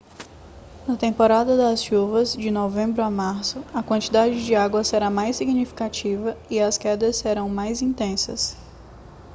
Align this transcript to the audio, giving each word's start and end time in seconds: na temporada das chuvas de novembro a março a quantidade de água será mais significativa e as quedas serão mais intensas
na 0.87 0.97
temporada 0.97 1.55
das 1.55 1.83
chuvas 1.83 2.33
de 2.33 2.49
novembro 2.49 3.03
a 3.03 3.11
março 3.11 3.63
a 3.71 3.83
quantidade 3.83 4.43
de 4.43 4.55
água 4.55 4.83
será 4.83 5.11
mais 5.11 5.35
significativa 5.35 6.35
e 6.49 6.59
as 6.59 6.75
quedas 6.75 7.17
serão 7.17 7.47
mais 7.47 7.83
intensas 7.83 8.57